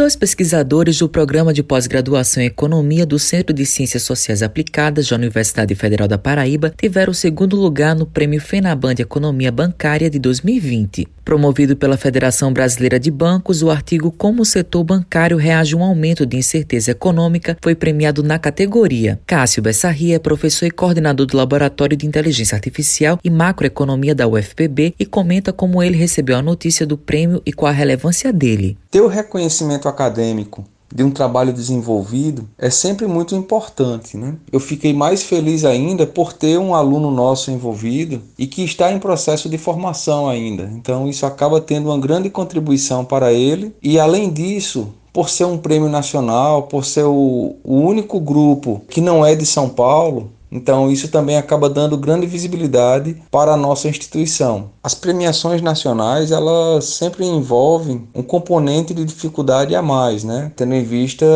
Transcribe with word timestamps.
Dois 0.00 0.16
pesquisadores 0.16 0.98
do 0.98 1.10
Programa 1.10 1.52
de 1.52 1.62
Pós-Graduação 1.62 2.42
em 2.42 2.46
Economia 2.46 3.04
do 3.04 3.18
Centro 3.18 3.52
de 3.52 3.66
Ciências 3.66 4.02
Sociais 4.02 4.42
Aplicadas 4.42 5.06
da 5.06 5.14
Universidade 5.14 5.74
Federal 5.74 6.08
da 6.08 6.16
Paraíba 6.16 6.72
tiveram 6.74 7.10
o 7.10 7.14
segundo 7.14 7.54
lugar 7.54 7.94
no 7.94 8.06
Prêmio 8.06 8.40
FENABAN 8.40 8.94
de 8.94 9.02
Economia 9.02 9.52
Bancária 9.52 10.08
de 10.08 10.18
2020. 10.18 11.06
Promovido 11.30 11.76
pela 11.76 11.98
Federação 11.98 12.52
Brasileira 12.52 12.98
de 12.98 13.10
Bancos, 13.10 13.62
o 13.62 13.70
artigo 13.70 14.10
Como 14.10 14.42
o 14.42 14.44
setor 14.44 14.82
bancário 14.82 15.36
reage 15.36 15.74
a 15.74 15.76
um 15.76 15.84
aumento 15.84 16.24
de 16.24 16.36
incerteza 16.36 16.92
econômica 16.92 17.56
foi 17.62 17.74
premiado 17.74 18.22
na 18.22 18.38
categoria. 18.38 19.20
Cássio 19.26 19.62
Bessarria 19.62 20.16
é 20.16 20.18
professor 20.18 20.64
e 20.64 20.70
coordenador 20.70 21.26
do 21.26 21.36
Laboratório 21.36 21.96
de 21.96 22.06
Inteligência 22.06 22.56
Artificial 22.56 23.18
e 23.22 23.28
Macroeconomia 23.28 24.14
da 24.14 24.26
UFPB 24.26 24.94
e 24.98 25.04
comenta 25.04 25.52
como 25.52 25.82
ele 25.82 25.96
recebeu 25.96 26.36
a 26.36 26.42
notícia 26.42 26.86
do 26.86 26.96
prêmio 26.96 27.42
e 27.44 27.52
qual 27.52 27.70
a 27.70 27.74
relevância 27.74 28.32
dele. 28.32 28.78
Ter 28.90 29.02
o 29.02 29.06
reconhecimento 29.06 29.86
acadêmico 29.90 30.64
de 30.92 31.04
um 31.04 31.10
trabalho 31.10 31.52
desenvolvido 31.52 32.48
é 32.58 32.68
sempre 32.68 33.06
muito 33.06 33.34
importante. 33.34 34.16
Né? 34.16 34.34
Eu 34.50 34.58
fiquei 34.58 34.92
mais 34.92 35.22
feliz 35.22 35.64
ainda 35.64 36.06
por 36.06 36.32
ter 36.32 36.58
um 36.58 36.74
aluno 36.74 37.10
nosso 37.10 37.50
envolvido 37.50 38.20
e 38.38 38.46
que 38.46 38.64
está 38.64 38.90
em 38.90 38.98
processo 38.98 39.48
de 39.48 39.56
formação 39.56 40.28
ainda. 40.28 40.70
Então, 40.74 41.08
isso 41.08 41.24
acaba 41.24 41.60
tendo 41.60 41.90
uma 41.90 41.98
grande 41.98 42.28
contribuição 42.28 43.04
para 43.04 43.32
ele, 43.32 43.74
e 43.82 43.98
além 43.98 44.30
disso, 44.30 44.88
por 45.12 45.28
ser 45.28 45.44
um 45.44 45.58
prêmio 45.58 45.88
nacional, 45.88 46.64
por 46.64 46.84
ser 46.84 47.04
o, 47.04 47.56
o 47.64 47.74
único 47.74 48.20
grupo 48.20 48.82
que 48.88 49.00
não 49.00 49.24
é 49.24 49.34
de 49.34 49.46
São 49.46 49.68
Paulo, 49.68 50.30
então, 50.50 50.90
isso 50.90 51.08
também 51.08 51.36
acaba 51.36 51.70
dando 51.70 51.96
grande 51.96 52.26
visibilidade 52.26 53.16
para 53.30 53.52
a 53.52 53.56
nossa 53.56 53.88
instituição. 53.88 54.70
As 54.82 54.94
premiações 54.94 55.62
nacionais, 55.62 56.32
elas 56.32 56.86
sempre 56.86 57.24
envolvem 57.24 58.08
um 58.14 58.22
componente 58.22 58.92
de 58.92 59.04
dificuldade 59.04 59.74
a 59.74 59.82
mais, 59.82 60.24
né? 60.24 60.50
Tendo 60.56 60.74
em 60.74 60.82
vista 60.82 61.26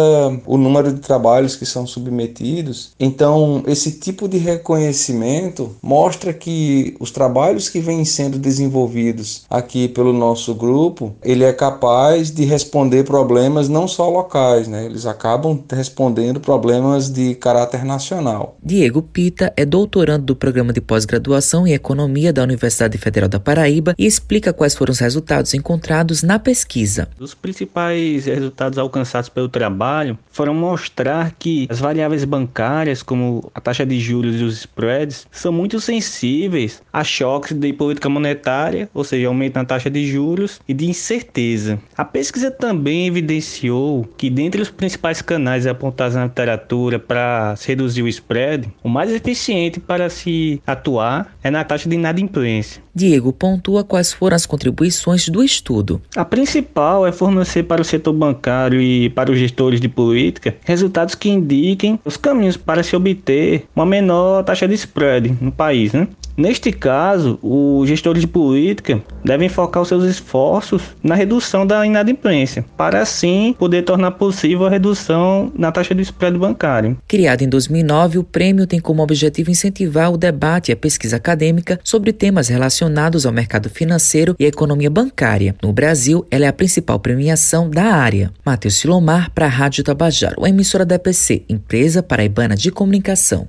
o 0.46 0.56
número 0.56 0.92
de 0.92 1.00
trabalhos 1.00 1.54
que 1.54 1.66
são 1.66 1.86
submetidos. 1.86 2.92
Então, 2.98 3.62
esse 3.66 3.92
tipo 3.92 4.26
de 4.26 4.38
reconhecimento 4.38 5.76
mostra 5.82 6.32
que 6.32 6.96
os 6.98 7.10
trabalhos 7.10 7.68
que 7.68 7.80
vêm 7.80 8.04
sendo 8.04 8.38
desenvolvidos 8.38 9.44
aqui 9.48 9.88
pelo 9.88 10.12
nosso 10.12 10.54
grupo, 10.54 11.14
ele 11.22 11.44
é 11.44 11.52
capaz 11.52 12.30
de 12.30 12.44
responder 12.44 13.04
problemas 13.04 13.68
não 13.68 13.86
só 13.86 14.08
locais, 14.08 14.66
né? 14.66 14.84
Eles 14.86 15.06
acabam 15.06 15.62
respondendo 15.70 16.40
problemas 16.40 17.10
de 17.10 17.34
caráter 17.34 17.84
nacional. 17.84 18.56
Diego 18.62 19.03
Pita 19.04 19.52
é 19.56 19.64
doutorando 19.64 20.24
do 20.24 20.34
programa 20.34 20.72
de 20.72 20.80
pós-graduação 20.80 21.66
em 21.66 21.72
Economia 21.72 22.32
da 22.32 22.42
Universidade 22.42 22.98
Federal 22.98 23.28
da 23.28 23.38
Paraíba 23.38 23.94
e 23.98 24.06
explica 24.06 24.52
quais 24.52 24.74
foram 24.74 24.92
os 24.92 24.98
resultados 24.98 25.54
encontrados 25.54 26.22
na 26.22 26.38
pesquisa. 26.38 27.08
Os 27.20 27.34
principais 27.34 28.24
resultados 28.24 28.78
alcançados 28.78 29.28
pelo 29.28 29.48
trabalho 29.48 30.18
foram 30.32 30.54
mostrar 30.54 31.32
que 31.38 31.68
as 31.70 31.78
variáveis 31.78 32.24
bancárias, 32.24 33.02
como 33.02 33.50
a 33.54 33.60
taxa 33.60 33.84
de 33.84 34.00
juros 34.00 34.40
e 34.40 34.44
os 34.44 34.58
spreads, 34.58 35.26
são 35.30 35.52
muito 35.52 35.80
sensíveis 35.80 36.82
a 36.92 37.04
choques 37.04 37.52
de 37.52 37.72
política 37.72 38.08
monetária, 38.08 38.88
ou 38.94 39.04
seja, 39.04 39.28
aumento 39.28 39.56
na 39.56 39.64
taxa 39.64 39.90
de 39.90 40.06
juros 40.06 40.60
e 40.66 40.74
de 40.74 40.86
incerteza. 40.86 41.78
A 41.96 42.04
pesquisa 42.04 42.50
também 42.50 43.06
evidenciou 43.06 44.08
que 44.16 44.30
dentre 44.30 44.62
os 44.62 44.70
principais 44.70 45.20
canais 45.20 45.66
apontados 45.66 46.16
na 46.16 46.24
literatura 46.24 46.98
para 46.98 47.54
reduzir 47.66 48.02
o 48.02 48.08
spread, 48.08 48.68
o 48.82 48.88
mais 48.94 49.10
eficiente 49.10 49.80
para 49.80 50.08
se 50.08 50.62
atuar 50.64 51.34
é 51.42 51.50
na 51.50 51.64
taxa 51.64 51.88
de 51.88 51.96
inadimplência. 51.96 52.80
Diego 52.94 53.32
pontua 53.32 53.82
quais 53.82 54.12
foram 54.12 54.36
as 54.36 54.46
contribuições 54.46 55.28
do 55.28 55.42
estudo. 55.42 56.00
A 56.14 56.24
principal 56.24 57.04
é 57.04 57.10
fornecer 57.10 57.64
para 57.64 57.82
o 57.82 57.84
setor 57.84 58.12
bancário 58.12 58.80
e 58.80 59.10
para 59.10 59.32
os 59.32 59.38
gestores 59.38 59.80
de 59.80 59.88
política 59.88 60.54
resultados 60.64 61.16
que 61.16 61.28
indiquem 61.28 61.98
os 62.04 62.16
caminhos 62.16 62.56
para 62.56 62.84
se 62.84 62.94
obter 62.94 63.64
uma 63.74 63.84
menor 63.84 64.44
taxa 64.44 64.68
de 64.68 64.74
spread 64.74 65.36
no 65.40 65.50
país. 65.50 65.92
Né? 65.92 66.06
Neste 66.36 66.72
caso, 66.72 67.38
os 67.42 67.88
gestores 67.88 68.20
de 68.20 68.26
política 68.26 69.00
devem 69.24 69.48
focar 69.48 69.82
os 69.82 69.88
seus 69.88 70.04
esforços 70.04 70.82
na 71.02 71.14
redução 71.14 71.66
da 71.66 71.86
inadimplência, 71.86 72.64
para 72.76 73.00
assim 73.00 73.54
poder 73.58 73.82
tornar 73.82 74.12
possível 74.12 74.66
a 74.66 74.70
redução 74.70 75.52
na 75.56 75.70
taxa 75.70 75.94
de 75.94 76.02
spread 76.02 76.36
bancário. 76.36 76.98
Criado 77.06 77.42
em 77.42 77.48
2009, 77.48 78.18
o 78.18 78.24
prêmio 78.24 78.66
tem 78.66 78.80
como 78.80 79.02
objetivo 79.02 79.50
incentivar 79.50 80.12
o 80.12 80.16
debate 80.16 80.70
e 80.70 80.72
a 80.72 80.76
pesquisa 80.76 81.16
acadêmica 81.16 81.78
sobre 81.84 82.12
temas 82.12 82.48
relacionados 82.48 83.24
ao 83.24 83.32
mercado 83.32 83.70
financeiro 83.70 84.34
e 84.38 84.44
economia 84.44 84.90
bancária. 84.90 85.54
No 85.62 85.72
Brasil, 85.72 86.26
ela 86.30 86.46
é 86.46 86.48
a 86.48 86.52
principal 86.52 86.98
premiação 86.98 87.70
da 87.70 87.84
área. 87.84 88.32
Matheus 88.44 88.76
Silomar 88.76 89.30
para 89.30 89.46
a 89.46 89.48
Rádio 89.48 89.84
Tabajaro, 89.84 90.46
emissora 90.46 90.84
da 90.84 90.96
EPC, 90.96 91.44
empresa 91.48 92.02
paraibana 92.02 92.56
de 92.56 92.70
comunicação. 92.70 93.42